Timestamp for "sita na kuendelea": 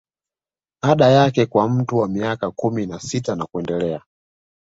2.99-4.01